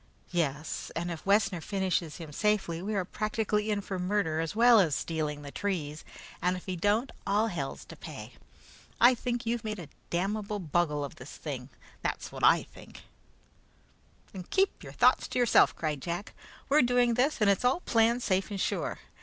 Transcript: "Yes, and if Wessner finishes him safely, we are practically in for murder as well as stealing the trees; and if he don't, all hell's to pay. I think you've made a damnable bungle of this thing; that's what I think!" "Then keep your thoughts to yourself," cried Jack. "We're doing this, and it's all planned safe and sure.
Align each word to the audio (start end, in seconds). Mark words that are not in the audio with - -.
"Yes, 0.31 0.91
and 0.95 1.11
if 1.11 1.27
Wessner 1.27 1.61
finishes 1.61 2.17
him 2.17 2.33
safely, 2.33 2.81
we 2.81 2.95
are 2.95 3.05
practically 3.05 3.69
in 3.69 3.81
for 3.81 3.99
murder 3.99 4.39
as 4.39 4.55
well 4.55 4.79
as 4.79 4.95
stealing 4.95 5.43
the 5.43 5.51
trees; 5.51 6.03
and 6.41 6.57
if 6.57 6.65
he 6.65 6.75
don't, 6.75 7.11
all 7.27 7.49
hell's 7.49 7.85
to 7.85 7.95
pay. 7.95 8.33
I 8.99 9.13
think 9.13 9.45
you've 9.45 9.63
made 9.63 9.77
a 9.77 9.89
damnable 10.09 10.57
bungle 10.57 11.03
of 11.05 11.17
this 11.17 11.37
thing; 11.37 11.69
that's 12.01 12.31
what 12.31 12.43
I 12.43 12.63
think!" 12.63 13.03
"Then 14.33 14.41
keep 14.49 14.81
your 14.81 14.93
thoughts 14.93 15.27
to 15.27 15.37
yourself," 15.37 15.75
cried 15.75 16.01
Jack. 16.01 16.33
"We're 16.67 16.81
doing 16.81 17.13
this, 17.13 17.39
and 17.39 17.47
it's 17.47 17.63
all 17.63 17.81
planned 17.81 18.23
safe 18.23 18.49
and 18.49 18.59
sure. 18.59 18.97